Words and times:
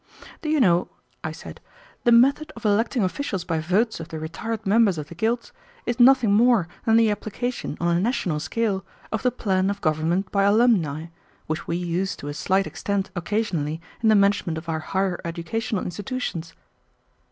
"Do 0.41 0.49
you 0.49 0.59
know," 0.59 0.89
I 1.23 1.31
said, 1.31 1.61
"the 2.05 2.11
method 2.11 2.51
of 2.55 2.65
electing 2.65 3.03
officials 3.03 3.43
by 3.43 3.59
votes 3.59 3.99
of 3.99 4.07
the 4.07 4.17
retired 4.17 4.65
members 4.65 4.97
of 4.97 5.09
the 5.09 5.13
guilds 5.13 5.51
is 5.85 5.99
nothing 5.99 6.33
more 6.33 6.67
than 6.85 6.97
the 6.97 7.11
application 7.11 7.77
on 7.79 7.95
a 7.95 7.99
national 7.99 8.39
scale 8.39 8.83
of 9.11 9.21
the 9.21 9.29
plan 9.29 9.69
of 9.69 9.79
government 9.79 10.31
by 10.31 10.41
alumni, 10.41 11.05
which 11.45 11.67
we 11.67 11.77
used 11.77 12.17
to 12.17 12.29
a 12.29 12.33
slight 12.33 12.65
extent 12.65 13.11
occasionally 13.15 13.79
in 14.01 14.09
the 14.09 14.15
management 14.15 14.57
of 14.57 14.67
our 14.67 14.79
higher 14.79 15.21
educational 15.23 15.83
institutions." 15.83 16.55